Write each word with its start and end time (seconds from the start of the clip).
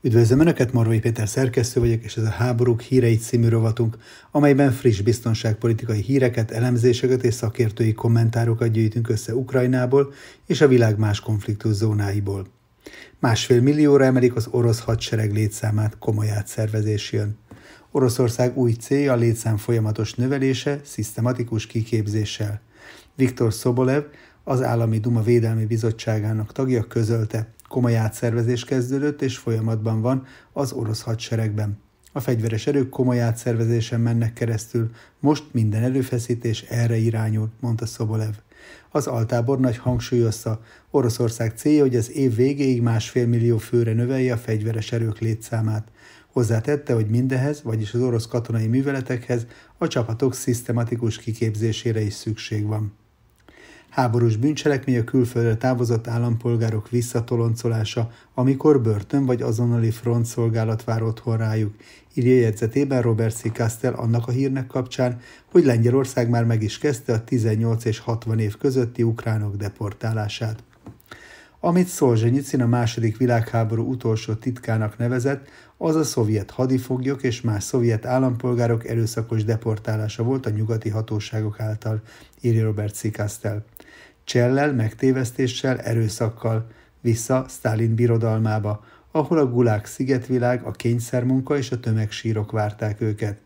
Üdvözlöm 0.00 0.40
Önöket, 0.40 0.72
Marvai 0.72 1.00
Péter 1.00 1.28
szerkesztő 1.28 1.80
vagyok, 1.80 2.04
és 2.04 2.16
ez 2.16 2.24
a 2.24 2.30
Háborúk 2.30 2.80
híreit 2.80 3.22
című 3.22 3.48
rovatunk, 3.48 3.96
amelyben 4.30 4.72
friss 4.72 5.00
biztonságpolitikai 5.00 6.00
híreket, 6.00 6.50
elemzéseket 6.50 7.24
és 7.24 7.34
szakértői 7.34 7.92
kommentárokat 7.92 8.70
gyűjtünk 8.70 9.08
össze 9.08 9.34
Ukrajnából 9.34 10.12
és 10.46 10.60
a 10.60 10.68
világ 10.68 10.98
más 10.98 11.20
konfliktus 11.20 11.72
zónáiból. 11.72 12.46
Másfél 13.18 13.60
millióra 13.60 14.04
emelik 14.04 14.36
az 14.36 14.48
orosz 14.50 14.80
hadsereg 14.80 15.32
létszámát 15.32 15.98
komoly 15.98 16.30
átszervezés 16.30 17.12
jön. 17.12 17.38
Oroszország 17.90 18.56
új 18.56 18.72
célja 18.72 19.12
a 19.12 19.16
létszám 19.16 19.56
folyamatos 19.56 20.14
növelése, 20.14 20.80
szisztematikus 20.84 21.66
kiképzéssel. 21.66 22.60
Viktor 23.14 23.52
Szobolev, 23.52 24.02
az 24.44 24.62
Állami 24.62 24.98
Duma 24.98 25.22
Védelmi 25.22 25.64
Bizottságának 25.64 26.52
tagja 26.52 26.86
közölte, 26.86 27.54
komoly 27.68 27.96
átszervezés 27.96 28.64
kezdődött 28.64 29.22
és 29.22 29.38
folyamatban 29.38 30.00
van 30.00 30.26
az 30.52 30.72
orosz 30.72 31.00
hadseregben. 31.00 31.78
A 32.12 32.20
fegyveres 32.20 32.66
erők 32.66 32.88
komoly 32.88 33.20
átszervezésen 33.20 34.00
mennek 34.00 34.32
keresztül, 34.32 34.90
most 35.20 35.44
minden 35.52 35.82
erőfeszítés 35.82 36.62
erre 36.62 36.96
irányul, 36.96 37.50
mondta 37.60 37.86
Szobolev. 37.86 38.34
Az 38.90 39.06
altábor 39.06 39.60
nagy 39.60 39.76
hangsúlyozta, 39.76 40.60
Oroszország 40.90 41.52
célja, 41.56 41.82
hogy 41.82 41.96
az 41.96 42.10
év 42.10 42.34
végéig 42.34 42.82
másfél 42.82 43.26
millió 43.26 43.58
főre 43.58 43.92
növelje 43.92 44.32
a 44.32 44.36
fegyveres 44.36 44.92
erők 44.92 45.18
létszámát. 45.18 45.88
Hozzátette, 46.32 46.94
hogy 46.94 47.06
mindehez, 47.06 47.62
vagyis 47.62 47.94
az 47.94 48.00
orosz 48.00 48.26
katonai 48.26 48.66
műveletekhez 48.66 49.46
a 49.78 49.86
csapatok 49.86 50.34
szisztematikus 50.34 51.18
kiképzésére 51.18 52.00
is 52.00 52.12
szükség 52.12 52.66
van. 52.66 52.92
Háborús 53.96 54.36
bűncselekmény 54.36 54.98
a 54.98 55.04
külföldre 55.04 55.56
távozott 55.56 56.06
állampolgárok 56.06 56.90
visszatoloncolása, 56.90 58.10
amikor 58.34 58.80
börtön 58.80 59.26
vagy 59.26 59.42
azonnali 59.42 59.90
frontszolgálat 59.90 60.84
vár 60.84 61.02
otthon 61.02 61.36
rájuk, 61.36 61.74
írja 62.14 62.34
jegyzetében 62.34 63.02
Robert 63.02 63.36
C. 63.36 63.52
Castell 63.52 63.92
annak 63.92 64.28
a 64.28 64.30
hírnek 64.30 64.66
kapcsán, 64.66 65.20
hogy 65.50 65.64
Lengyelország 65.64 66.28
már 66.28 66.44
meg 66.44 66.62
is 66.62 66.78
kezdte 66.78 67.12
a 67.12 67.24
18 67.24 67.84
és 67.84 67.98
60 67.98 68.38
év 68.38 68.56
közötti 68.56 69.02
ukránok 69.02 69.56
deportálását. 69.56 70.62
Amit 71.60 71.88
Szolzsenyicin 71.88 72.62
a 72.62 72.66
második 72.66 73.16
világháború 73.16 73.90
utolsó 73.90 74.34
titkának 74.34 74.98
nevezett, 74.98 75.48
az 75.76 75.94
a 75.94 76.04
szovjet 76.04 76.50
hadifoglyok 76.50 77.22
és 77.22 77.40
más 77.40 77.64
szovjet 77.64 78.06
állampolgárok 78.06 78.88
erőszakos 78.88 79.44
deportálása 79.44 80.22
volt 80.22 80.46
a 80.46 80.50
nyugati 80.50 80.88
hatóságok 80.88 81.60
által, 81.60 82.00
írja 82.40 82.64
Robert 82.64 82.94
C. 82.94 83.10
Castell. 83.12 83.62
Csellel, 84.26 84.72
megtévesztéssel, 84.72 85.78
erőszakkal, 85.80 86.66
vissza 87.00 87.46
Stalin 87.48 87.94
birodalmába, 87.94 88.84
ahol 89.10 89.38
a 89.38 89.50
gulák 89.50 89.86
szigetvilág, 89.86 90.62
a 90.64 90.70
kényszermunka 90.70 91.56
és 91.56 91.70
a 91.70 91.80
tömegsírok 91.80 92.52
várták 92.52 93.00
őket. 93.00 93.40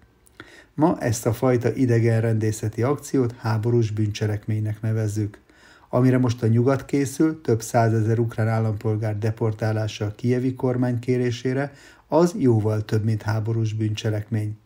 Ma 0.75 0.99
ezt 0.99 1.27
a 1.27 1.33
fajta 1.33 1.75
idegenrendészeti 1.75 2.83
akciót 2.83 3.35
háborús 3.39 3.91
bűncselekménynek 3.91 4.81
nevezzük. 4.81 5.39
Amire 5.89 6.19
most 6.19 6.43
a 6.43 6.47
nyugat 6.47 6.85
készül, 6.85 7.41
több 7.41 7.63
százezer 7.63 8.19
ukrán 8.19 8.49
állampolgár 8.49 9.19
deportálása 9.19 10.05
a 10.05 10.15
kievi 10.15 10.55
kormány 10.55 10.99
kérésére, 10.99 11.73
az 12.09 12.35
jóval 12.39 12.85
több, 12.85 13.05
mint 13.05 13.23
háborús 13.23 13.73
bűncselekmény. 13.73 14.59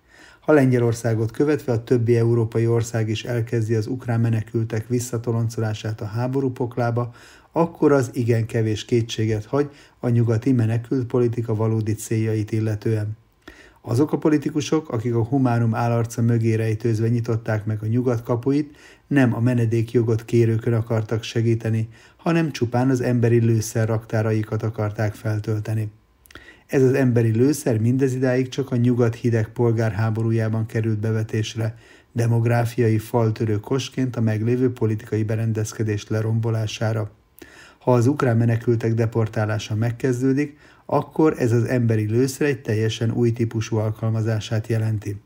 Ha 0.45 0.53
Lengyelországot 0.53 1.31
követve 1.31 1.73
a 1.73 1.85
többi 1.85 2.17
európai 2.17 2.67
ország 2.67 3.09
is 3.09 3.25
elkezdi 3.25 3.75
az 3.75 3.87
ukrán 3.87 4.21
menekültek 4.21 4.89
visszatoloncolását 4.89 6.01
a 6.01 6.05
háború 6.05 6.53
poklába, 6.53 7.15
akkor 7.53 7.93
az 7.93 8.11
igen 8.13 8.47
kevés 8.47 8.85
kétséget 8.85 9.45
hagy 9.45 9.71
a 9.99 10.09
nyugati 10.09 10.53
menekült 10.53 11.07
politika 11.07 11.55
valódi 11.55 11.95
céljait 11.95 12.53
illetően. 12.53 13.17
Azok 13.81 14.13
a 14.13 14.19
politikusok, 14.19 14.89
akik 14.89 15.15
a 15.15 15.25
humánum 15.25 15.75
állarca 15.75 16.23
mögé 16.23 16.55
rejtőzve 16.55 17.09
nyitották 17.09 17.65
meg 17.65 17.83
a 17.83 17.87
nyugat 17.87 18.23
kapuit, 18.23 18.77
nem 19.07 19.35
a 19.35 19.41
menedékjogot 19.41 20.25
kérőkön 20.25 20.73
akartak 20.73 21.23
segíteni, 21.23 21.89
hanem 22.17 22.51
csupán 22.51 22.91
az 22.91 23.01
emberi 23.01 23.39
lőszer 23.39 23.89
raktáraikat 23.89 24.63
akarták 24.63 25.15
feltölteni. 25.15 25.91
Ez 26.67 26.83
az 26.83 26.93
emberi 26.93 27.31
lőszer 27.31 27.79
mindezidáig 27.79 28.49
csak 28.49 28.71
a 28.71 28.77
nyugat 28.77 29.15
hideg 29.15 29.49
polgárháborújában 29.49 30.67
került 30.67 30.99
bevetésre, 30.99 31.75
demográfiai 32.13 32.99
faltörő 32.99 33.61
kosként 33.61 34.17
a 34.17 34.21
meglévő 34.21 34.73
politikai 34.73 35.23
berendezkedés 35.23 36.09
lerombolására. 36.09 37.11
Ha 37.79 37.93
az 37.93 38.07
ukrán 38.07 38.37
menekültek 38.37 38.95
deportálása 38.95 39.75
megkezdődik, 39.75 40.59
akkor 40.87 41.35
ez 41.39 41.53
az 41.53 41.65
emberi 41.65 42.07
lőszer 42.07 42.47
egy 42.47 42.63
teljesen 42.63 43.11
új 43.11 43.33
típusú 43.33 43.77
alkalmazását 43.77 44.67
jelenti. 44.67 45.17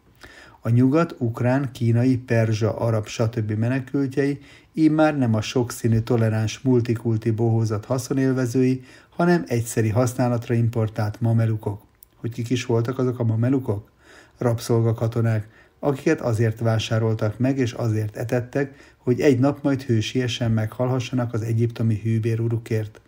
A 0.68 0.70
nyugat, 0.70 1.14
ukrán, 1.18 1.72
kínai, 1.72 2.16
perzsa, 2.16 2.76
arab, 2.76 3.06
stb. 3.06 3.50
menekültjei 3.50 4.38
immár 4.72 5.18
nem 5.18 5.34
a 5.34 5.40
sokszínű 5.40 5.98
toleráns 5.98 6.60
multikulti 6.60 7.30
bohózat 7.30 7.84
haszonélvezői, 7.84 8.82
hanem 9.08 9.44
egyszeri 9.46 9.88
használatra 9.88 10.54
importált 10.54 11.20
mamelukok. 11.20 11.82
Hogy 12.16 12.32
kik 12.32 12.50
is 12.50 12.64
voltak 12.64 12.98
azok 12.98 13.18
a 13.18 13.24
mamelukok? 13.24 13.90
Rabszolgakatonák, 14.38 15.48
akiket 15.78 16.20
azért 16.20 16.58
vásároltak 16.58 17.38
meg 17.38 17.58
és 17.58 17.72
azért 17.72 18.16
etettek, 18.16 18.94
hogy 18.96 19.20
egy 19.20 19.38
nap 19.38 19.62
majd 19.62 19.82
hősiesen 19.82 20.50
meghalhassanak 20.50 21.32
az 21.32 21.42
egyiptomi 21.42 22.00
hűbérurukért. 22.02 23.00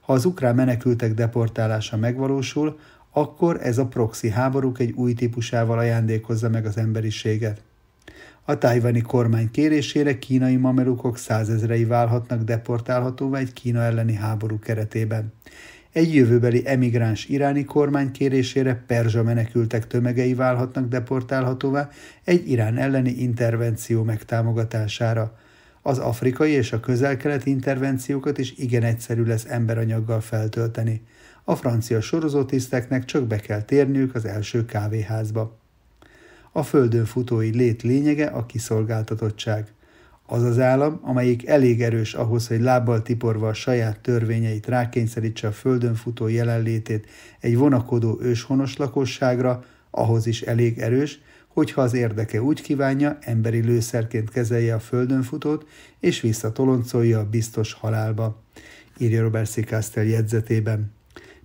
Ha 0.00 0.12
az 0.12 0.24
ukrán 0.24 0.54
menekültek 0.54 1.14
deportálása 1.14 1.96
megvalósul, 1.96 2.78
akkor 3.16 3.58
ez 3.62 3.78
a 3.78 3.86
proxy 3.86 4.28
háborúk 4.28 4.78
egy 4.78 4.92
új 4.92 5.12
típusával 5.12 5.78
ajándékozza 5.78 6.48
meg 6.48 6.66
az 6.66 6.76
emberiséget. 6.76 7.62
A 8.44 8.58
tájvani 8.58 9.00
kormány 9.00 9.50
kérésére 9.50 10.18
kínai 10.18 10.56
mamelukok 10.56 11.18
százezrei 11.18 11.84
válhatnak 11.84 12.42
deportálhatóvá 12.42 13.38
egy 13.38 13.52
Kína 13.52 13.82
elleni 13.82 14.14
háború 14.14 14.58
keretében. 14.58 15.32
Egy 15.92 16.14
jövőbeli 16.14 16.62
emigráns 16.66 17.26
iráni 17.26 17.64
kormány 17.64 18.10
kérésére 18.10 18.84
perzsa 18.86 19.22
menekültek 19.22 19.86
tömegei 19.86 20.34
válhatnak 20.34 20.88
deportálhatóvá 20.88 21.88
egy 22.24 22.50
Irán 22.50 22.76
elleni 22.76 23.10
intervenció 23.10 24.02
megtámogatására. 24.02 25.38
Az 25.82 25.98
afrikai 25.98 26.50
és 26.50 26.72
a 26.72 26.80
közel-keleti 26.80 27.50
intervenciókat 27.50 28.38
is 28.38 28.52
igen 28.56 28.82
egyszerű 28.82 29.24
lesz 29.24 29.46
emberanyaggal 29.48 30.20
feltölteni. 30.20 31.02
A 31.44 31.56
francia 31.56 32.00
sorozótiszteknek 32.00 33.04
csak 33.04 33.26
be 33.26 33.38
kell 33.38 33.62
térniük 33.62 34.14
az 34.14 34.24
első 34.24 34.64
kávéházba. 34.64 35.58
A 36.52 36.62
földön 36.62 37.04
futói 37.04 37.50
lét 37.50 37.82
lényege 37.82 38.26
a 38.26 38.46
kiszolgáltatottság. 38.46 39.72
Az 40.26 40.42
az 40.42 40.58
állam, 40.58 41.00
amelyik 41.02 41.46
elég 41.46 41.82
erős 41.82 42.14
ahhoz, 42.14 42.46
hogy 42.46 42.60
lábbal 42.60 43.02
tiporva 43.02 43.48
a 43.48 43.54
saját 43.54 44.00
törvényeit 44.00 44.66
rákényszerítse 44.66 45.46
a 45.46 45.52
földön 45.52 45.94
futó 45.94 46.28
jelenlétét 46.28 47.06
egy 47.40 47.56
vonakodó 47.56 48.18
őshonos 48.22 48.76
lakosságra, 48.76 49.64
ahhoz 49.90 50.26
is 50.26 50.42
elég 50.42 50.78
erős, 50.78 51.20
hogyha 51.48 51.82
az 51.82 51.94
érdeke 51.94 52.42
úgy 52.42 52.62
kívánja, 52.62 53.18
emberi 53.20 53.60
lőszerként 53.60 54.30
kezelje 54.30 54.74
a 54.74 54.80
földön 54.80 55.22
futót, 55.22 55.66
és 56.00 56.20
visszatoloncolja 56.20 57.18
a 57.18 57.28
biztos 57.28 57.72
halálba, 57.72 58.42
írja 58.98 59.22
Robert 59.22 59.50
C. 59.50 59.66
Castell 59.66 60.04
jegyzetében. 60.04 60.92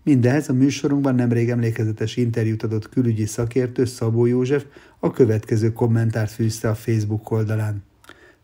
Mindehez 0.04 0.50
a 0.50 0.54
műsorunkban 0.54 1.16
nemrég 1.16 1.50
emlékezetes 1.50 2.18
interjút 2.18 2.64
adott 2.64 2.90
külügyi 2.90 3.26
szakértő 3.26 3.86
Szabó 3.86 4.26
József 4.26 4.66
a 5.00 5.12
következő 5.12 5.74
kommentárt 5.74 6.32
fűzte 6.32 6.70
a 6.70 6.76
Facebook 6.76 7.32
oldalán. 7.32 7.84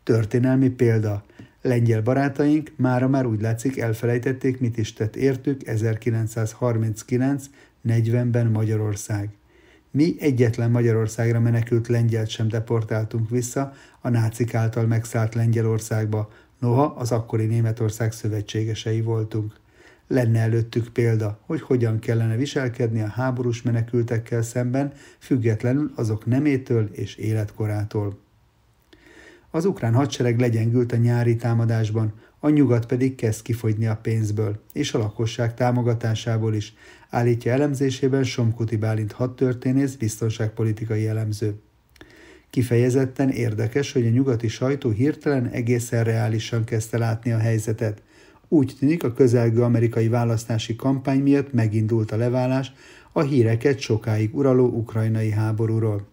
Történelmi 0.04 0.70
példa. 0.70 1.24
Lengyel 1.62 2.02
barátaink 2.02 2.72
mára 2.76 3.08
már 3.08 3.26
úgy 3.26 3.42
látszik 3.42 3.78
elfelejtették, 3.78 4.60
mit 4.60 4.78
is 4.78 4.94
tett 4.94 5.16
értük 5.16 5.62
1939-40-ben 5.66 8.48
Magyarország. 8.48 9.30
Mi 9.92 10.16
egyetlen 10.20 10.72
Magyarországra 10.72 11.40
menekült 11.40 11.88
lengyelt 11.88 12.30
sem 12.30 12.48
deportáltunk 12.48 13.30
vissza 13.30 13.74
a 14.02 14.10
nácik 14.10 14.54
által 14.54 14.86
megszállt 14.86 15.36
Lengyelországba, 15.36 16.32
noha 16.60 16.84
az 16.84 17.12
akkori 17.12 17.46
Németország 17.46 18.12
szövetségesei 18.12 19.02
voltunk. 19.02 19.54
Lenne 20.08 20.40
előttük 20.40 20.88
példa, 20.88 21.40
hogy 21.46 21.62
hogyan 21.62 22.00
kellene 22.00 22.36
viselkedni 22.36 23.02
a 23.02 23.08
háborús 23.08 23.62
menekültekkel 23.62 24.42
szemben, 24.42 24.94
függetlenül 25.20 25.92
azok 25.96 26.26
nemétől 26.26 26.90
és 26.92 27.16
életkorától. 27.16 28.20
Az 29.50 29.66
ukrán 29.66 29.94
hadsereg 29.94 30.40
legyengült 30.40 30.92
a 30.92 30.96
nyári 30.96 31.36
támadásban, 31.36 32.14
a 32.40 32.50
nyugat 32.50 32.86
pedig 32.86 33.16
kezd 33.16 33.42
kifogyni 33.42 33.88
a 33.88 34.00
pénzből, 34.02 34.60
és 34.74 34.94
a 34.94 34.98
lakosság 34.98 35.54
támogatásából 35.54 36.54
is, 36.54 36.74
állítja 37.10 37.52
elemzésében 37.52 38.24
Somkuti 38.24 38.76
Bálint 38.76 39.12
hadtörténész, 39.12 39.96
biztonságpolitikai 39.96 41.08
elemző. 41.08 41.60
Kifejezetten 42.50 43.30
érdekes, 43.30 43.92
hogy 43.92 44.06
a 44.06 44.10
nyugati 44.10 44.48
sajtó 44.48 44.90
hirtelen 44.90 45.48
egészen 45.48 46.04
reálisan 46.04 46.64
kezdte 46.64 46.98
látni 46.98 47.32
a 47.32 47.38
helyzetet. 47.38 48.02
Úgy 48.48 48.76
tűnik, 48.80 49.04
a 49.04 49.14
közelgő 49.14 49.62
amerikai 49.62 50.08
választási 50.08 50.76
kampány 50.76 51.20
miatt 51.20 51.54
megindult 51.54 52.12
a 52.12 52.18
leválás 52.18 52.74
a 53.12 53.22
híreket 53.22 53.80
sokáig 53.80 54.36
uraló 54.36 54.66
ukrajnai 54.66 55.30
háborúról. 55.30 56.08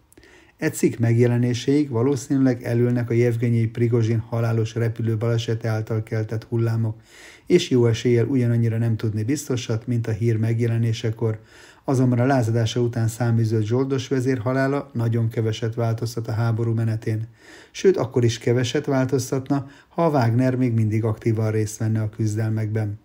Egy 0.57 0.73
cikk 0.73 0.97
megjelenéséig 0.97 1.89
valószínűleg 1.89 2.63
elülnek 2.63 3.09
a 3.09 3.13
Jevgenyi 3.13 3.65
Prigozsin 3.65 4.19
halálos 4.19 4.75
repülő 4.75 5.17
balesete 5.17 5.69
által 5.69 6.03
keltett 6.03 6.43
hullámok, 6.43 7.01
és 7.45 7.69
jó 7.69 7.85
eséllyel 7.85 8.25
ugyanannyira 8.25 8.77
nem 8.77 8.95
tudni 8.95 9.23
biztosat, 9.23 9.87
mint 9.87 10.07
a 10.07 10.11
hír 10.11 10.37
megjelenésekor, 10.37 11.39
azonban 11.83 12.19
a 12.19 12.25
lázadása 12.25 12.79
után 12.79 13.07
száműzött 13.07 13.63
zsoldos 13.63 14.07
vezér 14.07 14.37
halála 14.37 14.89
nagyon 14.93 15.29
keveset 15.29 15.75
változtat 15.75 16.27
a 16.27 16.31
háború 16.31 16.73
menetén. 16.73 17.27
Sőt, 17.71 17.97
akkor 17.97 18.23
is 18.23 18.37
keveset 18.37 18.85
változtatna, 18.85 19.67
ha 19.87 20.05
a 20.05 20.09
Wagner 20.09 20.55
még 20.55 20.73
mindig 20.73 21.03
aktívan 21.03 21.51
részt 21.51 21.77
venne 21.77 22.01
a 22.01 22.09
küzdelmekben. 22.09 22.99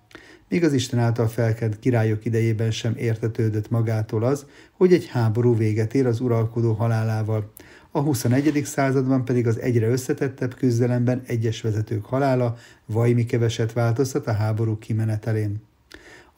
Még 0.48 0.64
az 0.64 0.72
Isten 0.72 0.98
által 0.98 1.28
felkent 1.28 1.78
királyok 1.78 2.24
idejében 2.24 2.70
sem 2.70 2.94
értetődött 2.96 3.70
magától 3.70 4.24
az, 4.24 4.46
hogy 4.72 4.92
egy 4.92 5.06
háború 5.06 5.56
véget 5.56 5.94
ér 5.94 6.06
az 6.06 6.20
uralkodó 6.20 6.72
halálával. 6.72 7.52
A 7.90 8.00
21. 8.00 8.62
században 8.64 9.24
pedig 9.24 9.46
az 9.46 9.60
egyre 9.60 9.88
összetettebb 9.88 10.54
küzdelemben 10.54 11.22
egyes 11.26 11.60
vezetők 11.60 12.04
halála 12.04 12.56
vajmi 12.86 13.24
keveset 13.24 13.72
változtat 13.72 14.26
a 14.26 14.32
háború 14.32 14.78
kimenetelén. 14.78 15.67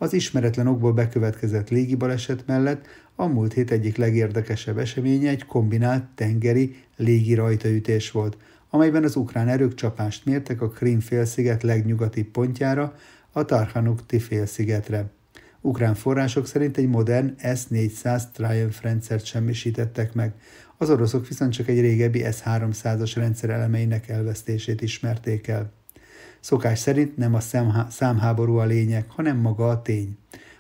Az 0.02 0.12
ismeretlen 0.12 0.67
okból 0.67 0.93
bekövetkezett 0.93 1.69
légibaleset 1.69 2.47
mellett 2.47 2.87
a 3.14 3.26
múlt 3.26 3.52
hét 3.52 3.70
egyik 3.70 3.97
legérdekesebb 3.97 4.79
eseménye 4.79 5.31
egy 5.31 5.47
kombinált 5.47 6.05
tengeri 6.14 6.75
légi 6.97 7.35
rajtaütés 7.35 8.11
volt, 8.11 8.37
amelyben 8.70 9.05
az 9.05 9.17
ukrán 9.17 9.49
erők 9.49 9.75
csapást 9.75 10.25
mértek 10.25 10.61
a 10.61 10.69
Krim 10.69 11.00
félsziget 11.00 11.62
legnyugatibb 11.62 12.26
pontjára, 12.26 12.94
a 13.32 13.44
Tarhanukti 13.44 14.19
félszigetre. 14.19 15.11
Ukrán 15.61 15.94
források 15.94 16.47
szerint 16.47 16.76
egy 16.76 16.88
modern 16.88 17.35
S-400 17.55 18.23
Triumph 18.32 18.82
rendszert 18.82 19.25
semmisítettek 19.25 20.14
meg, 20.14 20.32
az 20.76 20.91
oroszok 20.91 21.29
viszont 21.29 21.52
csak 21.52 21.69
egy 21.69 21.81
régebbi 21.81 22.19
S-300-as 22.19 23.12
rendszer 23.14 23.50
elemeinek 23.50 24.08
elvesztését 24.08 24.82
ismerték 24.82 25.49
el. 25.49 25.73
Szokás 26.41 26.79
szerint 26.79 27.17
nem 27.17 27.35
a 27.35 27.41
számháború 27.91 28.57
a 28.57 28.65
lényeg, 28.65 29.05
hanem 29.09 29.37
maga 29.37 29.69
a 29.69 29.83
tény. 29.83 30.17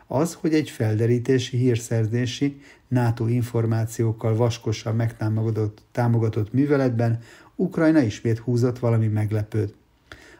Az, 0.06 0.34
hogy 0.34 0.54
egy 0.54 0.70
felderítési, 0.70 1.56
hírszerzési, 1.56 2.60
NATO 2.88 3.26
információkkal 3.26 4.36
vaskosan 4.36 4.96
megtámogatott 4.96 5.82
támogatott 5.92 6.52
műveletben 6.52 7.18
Ukrajna 7.56 8.00
ismét 8.00 8.38
húzott 8.38 8.78
valami 8.78 9.06
meglepőt. 9.06 9.74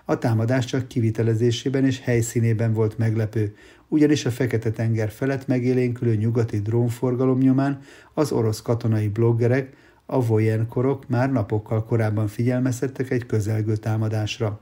A 0.05 0.19
támadás 0.19 0.65
csak 0.65 0.89
kivitelezésében 0.89 1.85
és 1.85 2.01
helyszínében 2.01 2.73
volt 2.73 2.99
meglepő, 2.99 3.55
ugyanis 3.89 4.25
a 4.25 4.31
Fekete-tenger 4.31 5.11
felett 5.11 5.47
megélénkülő 5.47 6.15
nyugati 6.15 6.61
drónforgalom 6.61 7.39
nyomán 7.39 7.81
az 8.15 8.33
orosz 8.33 8.63
katonai 8.63 9.09
bloggerek, 9.09 9.77
a 10.07 10.27
vojenkorok 10.27 11.09
már 11.09 11.33
napokkal 11.33 11.85
korábban 11.85 12.29
figyelmeztettek 12.29 13.11
egy 13.11 13.27
közelgő 13.27 13.77
támadásra. 13.77 14.61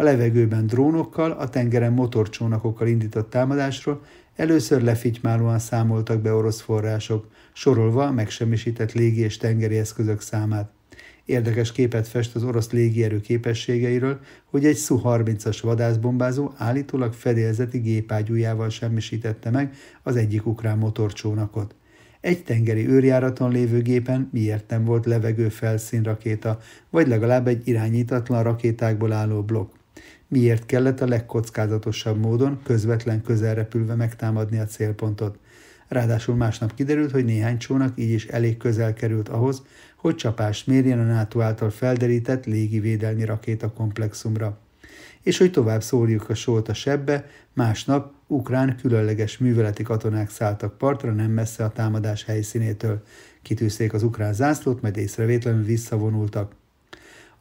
A 0.00 0.02
levegőben 0.02 0.66
drónokkal, 0.66 1.30
a 1.30 1.48
tengeren 1.48 1.92
motorcsónakokkal 1.92 2.86
indított 2.86 3.30
támadásról 3.30 4.00
először 4.36 4.82
lefitymálóan 4.82 5.58
számoltak 5.58 6.20
be 6.20 6.32
orosz 6.32 6.60
források, 6.60 7.26
sorolva 7.52 8.06
a 8.06 8.12
megsemmisített 8.12 8.92
légi 8.92 9.20
és 9.20 9.36
tengeri 9.36 9.78
eszközök 9.78 10.20
számát. 10.20 10.70
Érdekes 11.24 11.72
képet 11.72 12.08
fest 12.08 12.34
az 12.34 12.44
orosz 12.44 12.70
légierő 12.70 13.20
képességeiről, 13.20 14.20
hogy 14.44 14.64
egy 14.64 14.76
Su-30-as 14.76 15.58
vadászbombázó 15.62 16.52
állítólag 16.56 17.12
fedélzeti 17.12 17.78
gépágyújával 17.78 18.68
semmisítette 18.68 19.50
meg 19.50 19.74
az 20.02 20.16
egyik 20.16 20.46
ukrán 20.46 20.78
motorcsónakot. 20.78 21.74
Egy 22.20 22.44
tengeri 22.44 22.88
őrjáraton 22.88 23.50
lévő 23.50 23.82
gépen 23.82 24.28
miért 24.32 24.70
nem 24.70 24.84
volt 24.84 25.06
levegő 25.06 25.48
felszínrakéta, 25.48 26.58
vagy 26.90 27.08
legalább 27.08 27.46
egy 27.46 27.68
irányítatlan 27.68 28.42
rakétákból 28.42 29.12
álló 29.12 29.42
blokk? 29.42 29.78
Miért 30.30 30.66
kellett 30.66 31.00
a 31.00 31.06
legkockázatosabb 31.06 32.18
módon 32.18 32.60
közvetlen 32.62 33.22
közelrepülve 33.22 33.94
megtámadni 33.94 34.58
a 34.58 34.64
célpontot? 34.64 35.38
Ráadásul 35.88 36.34
másnap 36.34 36.74
kiderült, 36.74 37.10
hogy 37.10 37.24
néhány 37.24 37.58
csónak 37.58 37.98
így 37.98 38.10
is 38.10 38.26
elég 38.26 38.56
közel 38.56 38.92
került 38.92 39.28
ahhoz, 39.28 39.62
hogy 39.96 40.14
csapást 40.14 40.66
mérjen 40.66 40.98
a 40.98 41.12
NATO 41.12 41.40
által 41.40 41.70
felderített 41.70 42.46
légivédelmi 42.46 43.24
rakétakomplexumra. 43.24 44.58
És 45.22 45.38
hogy 45.38 45.50
tovább 45.50 45.82
szóljuk 45.82 46.28
a 46.28 46.34
sót 46.34 46.68
a 46.68 46.74
sebbe, 46.74 47.26
másnap 47.52 48.12
ukrán 48.26 48.76
különleges 48.76 49.38
műveleti 49.38 49.82
katonák 49.82 50.30
szálltak 50.30 50.78
partra 50.78 51.12
nem 51.12 51.30
messze 51.30 51.64
a 51.64 51.72
támadás 51.72 52.24
helyszínétől. 52.24 53.02
Kitűzték 53.42 53.92
az 53.92 54.02
ukrán 54.02 54.32
zászlót, 54.32 54.82
majd 54.82 54.96
észrevétlenül 54.96 55.64
visszavonultak. 55.64 56.58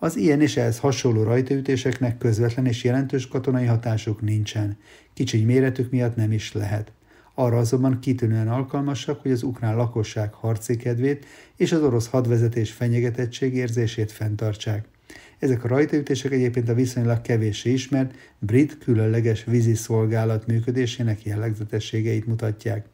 Az 0.01 0.18
ilyen 0.18 0.42
és 0.42 0.57
ehhez 0.57 0.80
hasonló 0.80 1.24
rajtaütéseknek 1.24 2.18
közvetlen 2.18 2.66
és 2.66 2.84
jelentős 2.84 3.28
katonai 3.28 3.66
hatásuk 3.66 4.22
nincsen. 4.22 4.78
Kicsiny 5.13 5.46
méretük 5.46 5.92
miatt 5.92 6.16
nem 6.16 6.31
is 6.31 6.54
lehet. 6.54 6.92
Arra 7.34 7.57
azonban 7.57 8.00
kitűnően 8.00 8.48
alkalmasak, 8.48 9.22
hogy 9.22 9.31
az 9.31 9.44
ukrán 9.44 9.75
lakosság 9.75 10.34
harci 10.34 10.78
kedvét 10.78 11.25
és 11.56 11.72
az 11.72 11.81
orosz 11.81 12.07
hadvezetés 12.07 12.72
fenyegetettség 12.72 13.56
érzését 13.56 14.12
fenntartsák. 14.12 14.88
Ezek 15.40 15.63
a 15.63 15.68
rajtaütések 15.68 16.31
egyébként 16.31 16.69
a 16.69 16.74
viszonylag 16.74 17.22
kevéssé 17.22 17.72
ismert 17.72 18.16
brit 18.40 18.78
különleges 18.78 19.44
vízi 19.44 19.74
szolgálat 19.74 20.48
működésének 20.48 21.24
jellegzetességeit 21.24 22.25
mutatják. 22.25 22.86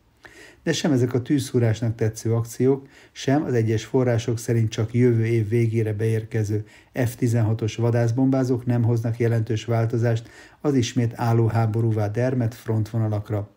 De 0.65 0.73
sem 0.73 0.91
ezek 0.91 1.13
a 1.13 1.21
tűzszúrásnak 1.21 1.95
tetsző 1.95 2.33
akciók, 2.33 2.87
sem 3.11 3.43
az 3.43 3.53
egyes 3.53 3.85
források 3.85 4.37
szerint 4.39 4.69
csak 4.69 4.93
jövő 4.93 5.25
év 5.25 5.49
végére 5.49 5.93
beérkező 5.93 6.65
F-16-os 6.93 7.73
vadászbombázók 7.77 8.65
nem 8.65 8.83
hoznak 8.83 9.19
jelentős 9.19 9.65
változást 9.65 10.29
az 10.61 10.75
ismét 10.75 11.13
álló 11.15 11.47
háborúvá 11.47 12.07
dermet 12.07 12.53
frontvonalakra. 12.53 13.49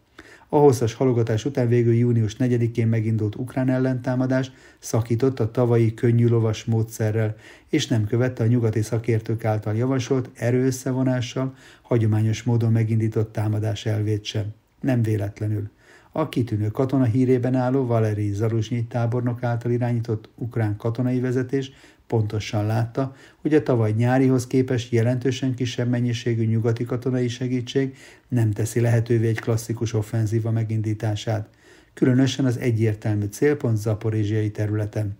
A 0.48 0.56
hosszas 0.56 0.94
halogatás 0.94 1.44
után 1.44 1.68
végül 1.68 1.94
június 1.94 2.36
4-én 2.38 2.86
megindult 2.86 3.34
ukrán 3.34 3.68
ellentámadás 3.68 4.52
szakított 4.78 5.40
a 5.40 5.50
tavalyi 5.50 5.94
könnyű 5.94 6.26
lovas 6.26 6.64
módszerrel, 6.64 7.36
és 7.68 7.86
nem 7.86 8.06
követte 8.06 8.44
a 8.44 8.46
nyugati 8.46 8.82
szakértők 8.82 9.44
által 9.44 9.74
javasolt 9.74 10.30
erőösszevonással 10.34 11.54
hagyományos 11.82 12.42
módon 12.42 12.72
megindított 12.72 13.32
támadás 13.32 13.86
elvét 13.86 14.24
sem. 14.24 14.44
Nem 14.80 15.02
véletlenül. 15.02 15.70
A 16.12 16.28
kitűnő 16.28 16.68
katona 16.68 17.04
hírében 17.04 17.54
álló 17.54 17.86
Valeri 17.86 18.32
Zaruzsnyi 18.32 18.86
tábornok 18.86 19.42
által 19.42 19.70
irányított 19.70 20.28
ukrán 20.34 20.76
katonai 20.76 21.20
vezetés 21.20 21.72
pontosan 22.06 22.66
látta, 22.66 23.14
hogy 23.36 23.54
a 23.54 23.62
tavaly 23.62 23.92
nyárihoz 23.92 24.46
képest 24.46 24.92
jelentősen 24.92 25.54
kisebb 25.54 25.88
mennyiségű 25.88 26.44
nyugati 26.44 26.84
katonai 26.84 27.28
segítség 27.28 27.96
nem 28.28 28.50
teszi 28.50 28.80
lehetővé 28.80 29.28
egy 29.28 29.40
klasszikus 29.40 29.92
offenzíva 29.92 30.50
megindítását, 30.50 31.48
különösen 31.94 32.44
az 32.44 32.58
egyértelmű 32.58 33.24
célpont 33.24 33.76
zaporizsiai 33.76 34.50
területen. 34.50 35.16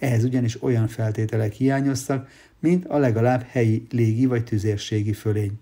Ehhez 0.00 0.24
ugyanis 0.24 0.62
olyan 0.62 0.88
feltételek 0.88 1.52
hiányoztak, 1.52 2.28
mint 2.58 2.86
a 2.86 2.98
legalább 2.98 3.44
helyi 3.48 3.86
légi 3.90 4.26
vagy 4.26 4.44
tüzérségi 4.44 5.12
fölény. 5.12 5.52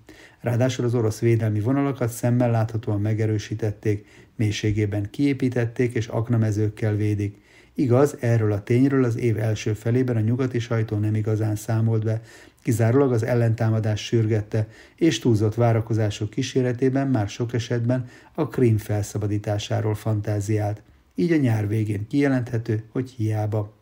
Ráadásul 0.41 0.85
az 0.85 0.95
orosz 0.95 1.19
védelmi 1.19 1.61
vonalakat 1.61 2.11
szemmel 2.11 2.51
láthatóan 2.51 3.01
megerősítették, 3.01 4.07
mélységében 4.37 5.11
kiépítették 5.11 5.95
és 5.95 6.07
aknamezőkkel 6.07 6.95
védik. 6.95 7.37
Igaz, 7.75 8.17
erről 8.21 8.53
a 8.53 8.63
tényről 8.63 9.05
az 9.05 9.17
év 9.17 9.39
első 9.39 9.73
felében 9.73 10.17
a 10.17 10.21
nyugati 10.21 10.59
sajtó 10.59 10.97
nem 10.97 11.15
igazán 11.15 11.57
számolt 11.57 12.05
be, 12.05 12.21
kizárólag 12.63 13.13
az 13.13 13.23
ellentámadás 13.23 14.05
sürgette, 14.05 14.69
és 14.97 15.19
túlzott 15.19 15.55
várakozások 15.55 16.31
kíséretében 16.31 17.09
már 17.09 17.29
sok 17.29 17.53
esetben 17.53 18.09
a 18.35 18.49
Krím 18.49 18.77
felszabadításáról 18.77 19.95
fantáziált. 19.95 20.83
Így 21.15 21.33
a 21.33 21.37
nyár 21.37 21.69
végén 21.69 22.07
kijelenthető, 22.07 22.83
hogy 22.93 23.11
hiába. 23.11 23.78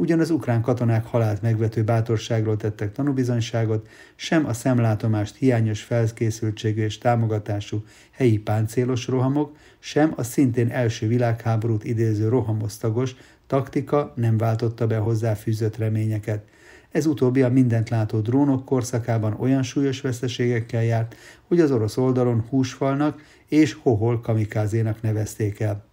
Ugyanaz 0.00 0.30
ukrán 0.30 0.62
katonák 0.62 1.06
halált 1.06 1.42
megvető 1.42 1.84
bátorságról 1.84 2.56
tettek 2.56 2.92
tanúbizonyságot, 2.92 3.88
sem 4.16 4.46
a 4.46 4.52
szemlátomást 4.52 5.36
hiányos 5.36 5.82
felkészültségű 5.82 6.82
és 6.82 6.98
támogatású 6.98 7.84
helyi 8.10 8.38
páncélos 8.38 9.06
rohamok, 9.06 9.56
sem 9.78 10.12
a 10.16 10.22
szintén 10.22 10.70
első 10.70 11.06
világháborút 11.06 11.84
idéző 11.84 12.28
rohamosztagos 12.28 13.16
taktika 13.46 14.12
nem 14.16 14.36
váltotta 14.36 14.86
be 14.86 14.96
hozzá 14.96 15.34
fűzött 15.34 15.76
reményeket. 15.76 16.44
Ez 16.90 17.06
utóbbi 17.06 17.42
a 17.42 17.48
mindent 17.48 17.88
látó 17.88 18.20
drónok 18.20 18.64
korszakában 18.64 19.36
olyan 19.38 19.62
súlyos 19.62 20.00
veszteségekkel 20.00 20.84
járt, 20.84 21.16
hogy 21.46 21.60
az 21.60 21.70
orosz 21.70 21.96
oldalon 21.96 22.44
húsfalnak 22.48 23.22
és 23.48 23.76
hohol 23.82 24.20
kamikázénak 24.20 25.02
nevezték 25.02 25.60
el. 25.60 25.87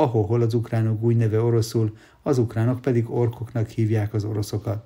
A 0.00 0.06
hohol 0.06 0.42
az 0.42 0.54
ukránok 0.54 1.02
úgy 1.02 1.16
neve 1.16 1.40
oroszul, 1.42 1.96
az 2.22 2.38
ukránok 2.38 2.80
pedig 2.80 3.10
orkoknak 3.10 3.68
hívják 3.68 4.14
az 4.14 4.24
oroszokat. 4.24 4.84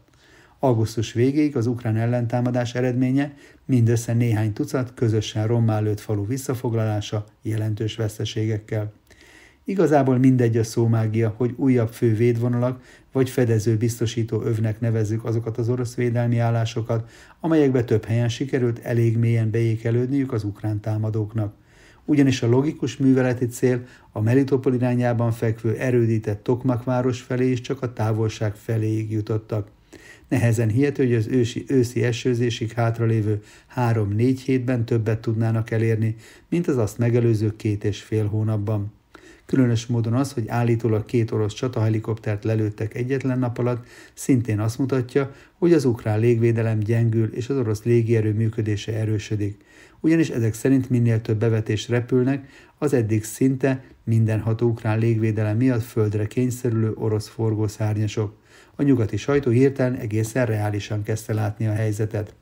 Augusztus 0.59 1.13
végéig 1.13 1.57
az 1.57 1.67
ukrán 1.67 1.97
ellentámadás 1.97 2.75
eredménye 2.75 3.35
mindössze 3.65 4.13
néhány 4.13 4.53
tucat 4.53 4.95
közösen 4.95 5.47
rommá 5.47 5.81
lőtt 5.81 6.01
falu 6.01 6.27
visszafoglalása 6.27 7.25
jelentős 7.43 7.97
veszteségekkel. 7.97 8.93
Igazából 9.65 10.19
mindegy 10.19 10.57
a 10.57 10.65
szómágia, 10.65 11.35
hogy 11.37 11.55
újabb 11.57 11.93
fő 11.93 12.15
védvonalak 12.15 12.83
vagy 13.13 13.31
fedező 13.31 13.77
biztosító 13.77 14.43
övnek 14.43 14.81
nevezzük 14.81 15.25
azokat 15.25 15.59
az 15.59 15.69
orosz 15.69 15.95
védelmi 15.95 16.39
állásokat, 16.39 17.11
amelyekbe 17.41 17.85
több 17.85 18.05
helyen 18.05 18.29
sikerült 18.29 18.79
elég 18.79 19.19
mélyen 19.19 19.51
beékelődniük 19.51 20.33
az 20.33 20.45
ukrán 20.45 20.81
támadóknak. 20.81 21.55
Ugyanis 22.05 22.43
a 22.43 22.49
logikus 22.49 22.97
műveleti 22.97 23.47
cél 23.47 23.87
a 24.13 24.21
Melitopol 24.21 24.75
irányában 24.75 25.33
fekvő 25.33 25.77
erődített 25.77 26.43
Tokmak 26.43 26.85
város 26.85 27.21
felé 27.21 27.51
is 27.51 27.61
csak 27.61 27.83
a 27.83 27.93
távolság 27.93 28.55
feléig 28.55 29.13
jutottak. 29.13 29.69
Nehezen 30.29 30.69
hihető, 30.69 31.05
hogy 31.05 31.15
az 31.15 31.27
ősi, 31.27 31.65
őszi 31.69 32.03
esőzésig 32.03 32.73
hátralévő 32.73 33.43
három-négy 33.67 34.41
hétben 34.41 34.85
többet 34.85 35.21
tudnának 35.21 35.71
elérni, 35.71 36.17
mint 36.49 36.67
az 36.67 36.77
azt 36.77 36.99
megelőző 36.99 37.57
két 37.57 37.85
és 37.85 38.03
fél 38.03 38.27
hónapban. 38.27 38.93
Különös 39.47 39.87
módon 39.87 40.13
az, 40.13 40.33
hogy 40.33 40.49
állítólag 40.49 41.05
két 41.05 41.31
orosz 41.31 41.55
csatahelikoptert 41.55 42.45
lelőttek 42.45 42.95
egyetlen 42.95 43.39
nap 43.39 43.59
alatt, 43.59 43.87
szintén 44.15 44.61
azt 44.61 44.79
mutatja, 44.79 45.33
hogy 45.59 45.73
az 45.73 45.85
ukrán 45.85 46.21
légvédelem 46.21 46.79
gyengül 46.79 47.35
és 47.35 47.49
az 47.49 47.57
orosz 47.57 47.83
légierő 47.83 48.33
működése 48.33 48.93
erősödik. 48.93 49.65
Ugyanis 50.01 50.29
ezek 50.29 50.55
szerint 50.55 50.91
minél 50.91 51.21
több 51.21 51.39
bevetés 51.39 51.89
repülnek, 51.89 52.49
az 52.79 52.93
eddig 52.93 53.25
szinte 53.25 53.85
mindenható 54.05 54.69
ukrán 54.69 54.99
légvédelem 54.99 55.57
miatt 55.57 55.83
földre 55.83 56.27
kényszerülő 56.27 56.93
orosz 56.95 57.29
forgószárnyasok. 57.29 58.37
A 58.77 58.83
nyugati 58.83 59.17
sajtó 59.17 59.51
hirtelen 59.51 59.95
egészen 59.95 60.47
reálisan 60.47 61.03
kezdte 61.03 61.35
látni 61.35 61.67
a 61.67 61.73
helyzetet. 61.73 62.35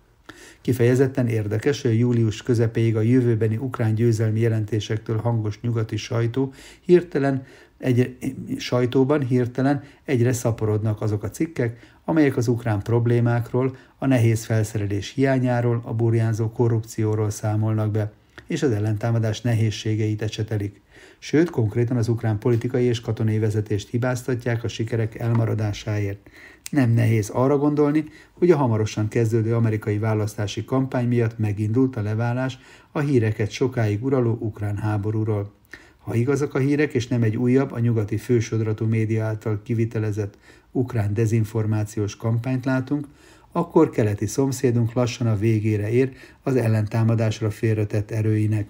Kifejezetten 0.63 1.29
érdekes, 1.29 1.83
hogy 1.83 1.91
a 1.91 1.95
július 1.95 2.43
közepéig 2.43 2.97
a 2.97 3.01
jövőbeni 3.01 3.57
ukrán 3.57 3.95
győzelmi 3.95 4.41
jelentésektől 4.41 5.17
hangos 5.17 5.61
nyugati 5.61 5.97
sajtó 5.97 6.53
hirtelen 6.81 7.45
egy, 7.79 8.17
sajtóban 8.59 9.27
hirtelen 9.27 9.83
egyre 10.05 10.33
szaporodnak 10.33 11.01
azok 11.01 11.23
a 11.23 11.31
cikkek, 11.31 11.95
amelyek 12.05 12.37
az 12.37 12.49
ukrán 12.49 12.83
problémákról, 12.83 13.77
a 13.99 14.07
nehéz 14.07 14.45
felszerelés 14.45 15.13
hiányáról, 15.15 15.83
a 15.85 15.95
burjánzó 15.95 16.51
korrupcióról 16.51 17.31
számolnak 17.31 17.91
be, 17.91 18.13
és 18.47 18.63
az 18.63 18.71
ellentámadás 18.71 19.41
nehézségeit 19.41 20.23
ecsetelik. 20.23 20.81
Sőt, 21.19 21.51
konkrétan 21.51 21.97
az 21.97 22.09
ukrán 22.09 22.39
politikai 22.39 22.85
és 22.85 23.01
katonai 23.01 23.39
vezetést 23.39 23.91
hibáztatják 23.91 24.65
a 24.65 24.69
sikerek 24.69 25.19
elmaradásáért. 25.19 26.31
Nem 26.73 26.91
nehéz 26.91 27.29
arra 27.29 27.59
gondolni, 27.59 28.05
hogy 28.33 28.51
a 28.51 28.57
hamarosan 28.57 29.09
kezdődő 29.09 29.55
amerikai 29.55 29.99
választási 29.99 30.65
kampány 30.65 31.09
miatt 31.09 31.39
megindult 31.39 31.97
a 31.97 32.03
leválás 32.03 32.59
a 32.93 33.01
híreket 33.01 33.51
sokáig 33.51 34.05
uraló 34.05 34.37
ukrán 34.41 34.77
háborúról. 34.77 35.53
Ha 35.99 36.15
igazak 36.15 36.55
a 36.55 36.59
hírek, 36.59 36.95
és 36.95 37.09
nem 37.09 37.23
egy 37.23 37.37
újabb, 37.37 37.73
a 37.73 37.79
nyugati 37.79 38.17
fősodratú 38.17 38.87
média 38.87 39.25
által 39.25 39.61
kivitelezett 39.63 40.39
ukrán 40.71 41.15
dezinformációs 41.15 42.17
kampányt 42.17 42.65
látunk, 42.65 43.07
akkor 43.51 43.91
keleti 43.91 44.27
szomszédunk 44.27 44.93
lassan 44.93 45.27
a 45.27 45.37
végére 45.37 45.91
ér 45.91 46.13
az 46.43 46.57
ellentámadásra 46.57 47.51
félretett 47.51 48.11
erőinek. 48.11 48.67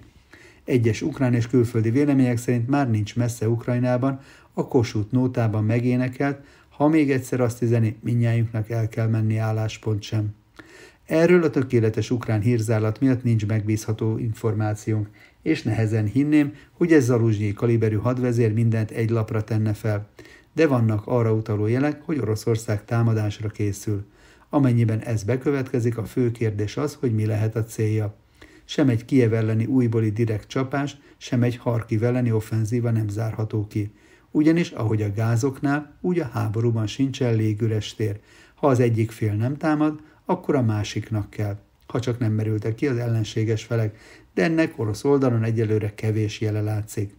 Egyes 0.63 1.01
ukrán 1.01 1.33
és 1.33 1.47
külföldi 1.47 1.89
vélemények 1.89 2.37
szerint 2.37 2.67
már 2.67 2.89
nincs 2.89 3.15
messze 3.15 3.49
Ukrajnában 3.49 4.19
a 4.53 4.67
Kossuth 4.67 5.11
nótában 5.11 5.63
megénekelt, 5.63 6.39
ha 6.77 6.87
még 6.87 7.11
egyszer 7.11 7.41
azt 7.41 7.61
üzeni, 7.61 7.97
minnyájunknak 8.01 8.69
el 8.69 8.87
kell 8.87 9.07
menni 9.07 9.37
álláspont 9.37 10.01
sem. 10.01 10.35
Erről 11.05 11.43
a 11.43 11.49
tökéletes 11.49 12.11
ukrán 12.11 12.41
hírzálat 12.41 12.99
miatt 12.99 13.23
nincs 13.23 13.45
megbízható 13.45 14.17
információnk, 14.17 15.09
és 15.41 15.61
nehezen 15.61 16.05
hinném, 16.05 16.53
hogy 16.71 16.91
ez 16.91 17.03
Zaluzsnyi 17.03 17.53
kaliberű 17.53 17.95
hadvezér 17.95 18.53
mindent 18.53 18.91
egy 18.91 19.09
lapra 19.09 19.43
tenne 19.43 19.73
fel. 19.73 20.09
De 20.53 20.67
vannak 20.67 21.07
arra 21.07 21.33
utaló 21.33 21.67
jelek, 21.67 22.01
hogy 22.01 22.19
Oroszország 22.19 22.85
támadásra 22.85 23.49
készül. 23.49 24.05
Amennyiben 24.49 24.99
ez 24.99 25.23
bekövetkezik, 25.23 25.97
a 25.97 26.03
fő 26.03 26.31
kérdés 26.31 26.77
az, 26.77 26.97
hogy 26.99 27.15
mi 27.15 27.25
lehet 27.25 27.55
a 27.55 27.63
célja. 27.63 28.15
Sem 28.65 28.89
egy 28.89 29.05
Kiev 29.05 29.33
elleni 29.33 29.65
újbóli 29.65 30.11
direkt 30.11 30.47
csapás, 30.47 30.97
sem 31.17 31.43
egy 31.43 31.57
Harkiv 31.57 32.03
elleni 32.03 32.31
offenzíva 32.31 32.91
nem 32.91 33.07
zárható 33.07 33.67
ki. 33.67 33.91
Ugyanis, 34.35 34.69
ahogy 34.69 35.01
a 35.01 35.13
gázoknál, 35.13 35.97
úgy 36.01 36.19
a 36.19 36.29
háborúban 36.33 36.87
sincsen 36.87 37.35
légüres 37.35 37.95
tér. 37.95 38.19
Ha 38.55 38.67
az 38.67 38.79
egyik 38.79 39.11
fél 39.11 39.33
nem 39.33 39.57
támad, 39.57 39.99
akkor 40.25 40.55
a 40.55 40.61
másiknak 40.61 41.29
kell. 41.29 41.57
Ha 41.87 41.99
csak 41.99 42.19
nem 42.19 42.31
merültek 42.31 42.75
ki 42.75 42.87
az 42.87 42.97
ellenséges 42.97 43.63
felek, 43.63 43.97
de 44.33 44.43
ennek 44.43 44.79
orosz 44.79 45.03
oldalon 45.03 45.43
egyelőre 45.43 45.95
kevés 45.95 46.41
jele 46.41 46.61
látszik. 46.61 47.13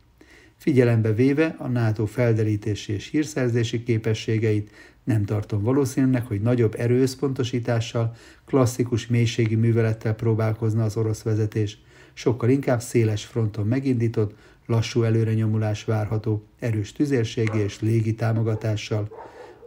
Figyelembe 0.56 1.12
véve 1.12 1.54
a 1.58 1.68
NATO 1.68 2.06
felderítési 2.06 2.92
és 2.92 3.08
hírszerzési 3.10 3.82
képességeit, 3.82 4.70
nem 5.04 5.24
tartom 5.24 5.62
valószínűnek, 5.62 6.26
hogy 6.26 6.40
nagyobb 6.40 6.74
erőösszpontosítással, 6.78 8.14
klasszikus 8.44 9.06
mélységi 9.06 9.54
művelettel 9.54 10.14
próbálkozna 10.14 10.84
az 10.84 10.96
orosz 10.96 11.22
vezetés. 11.22 11.78
Sokkal 12.12 12.48
inkább 12.48 12.80
széles 12.80 13.24
fronton 13.24 13.66
megindított, 13.66 14.34
lassú 14.66 15.02
előrenyomulás 15.02 15.84
várható, 15.84 16.44
erős 16.58 16.92
tüzérségi 16.92 17.58
és 17.58 17.80
légi 17.80 18.14
támogatással. 18.14 19.08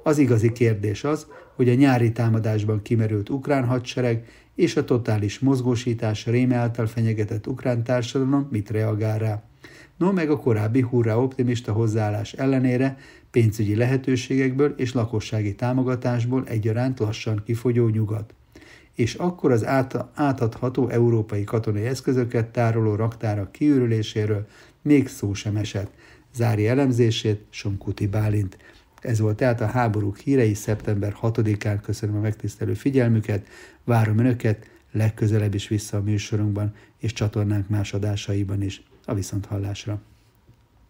Az 0.04 0.18
igazi 0.18 0.52
kérdés 0.52 1.04
az, 1.04 1.28
hogy 1.56 1.70
a 1.70 1.74
nyári 1.74 2.12
támadásban 2.12 2.82
kimerült 2.82 3.30
ukrán 3.30 3.66
hadsereg 3.66 4.26
és 4.56 4.76
a 4.76 4.86
totális 4.86 5.40
mozgósítás 5.40 6.26
réme 6.26 6.56
által 6.56 6.88
fenyegetett 6.88 7.48
ukrán 7.48 7.84
társadalom 7.84 8.48
mit 8.52 8.70
reagál 8.70 9.18
rá. 9.18 9.44
No 9.98 10.12
meg 10.12 10.30
a 10.30 10.38
korábbi 10.38 10.82
hurrá 10.82 11.16
optimista 11.16 11.72
hozzáállás 11.72 12.34
ellenére 12.34 12.98
pénzügyi 13.32 13.76
lehetőségekből 13.76 14.74
és 14.78 14.94
lakossági 14.94 15.56
támogatásból 15.56 16.44
egyaránt 16.48 17.00
lassan 17.00 17.42
kifogyó 17.46 17.88
nyugat. 17.88 18.34
És 18.96 19.14
akkor 19.14 19.52
az 19.52 19.66
átadható 20.14 20.88
európai 20.88 21.44
katonai 21.44 21.86
eszközöket 21.86 22.48
tároló 22.48 22.96
raktárak 22.96 23.52
kiürüléséről 23.52 24.48
még 24.88 25.08
szó 25.08 25.34
sem 25.34 25.56
esett. 25.56 25.92
Zári 26.34 26.68
elemzését 26.68 27.46
Somkuti 27.50 28.08
Bálint. 28.08 28.58
Ez 29.02 29.20
volt 29.20 29.36
tehát 29.36 29.62
a 29.62 29.66
háborúk 29.66 30.18
hírei 30.18 30.54
szeptember 30.54 31.16
6-án. 31.22 31.80
Köszönöm 31.82 32.16
a 32.16 32.20
megtisztelő 32.20 32.74
figyelmüket, 32.74 33.48
várom 33.84 34.18
Önöket 34.18 34.70
legközelebb 34.92 35.54
is 35.54 35.68
vissza 35.68 35.98
a 35.98 36.02
műsorunkban 36.02 36.74
és 36.98 37.14
csatornánk 37.14 37.70
más 37.70 37.94
adásaiban 37.94 38.62
is. 38.62 38.84
A 39.06 39.14
viszonthallásra! 39.14 40.02